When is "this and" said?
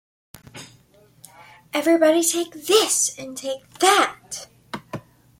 2.65-3.37